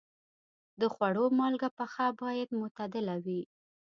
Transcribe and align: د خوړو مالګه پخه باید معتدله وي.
د 0.79 0.81
خوړو 0.93 1.25
مالګه 1.39 1.69
پخه 1.77 2.05
باید 2.21 2.49
معتدله 2.59 3.15
وي. 3.25 3.41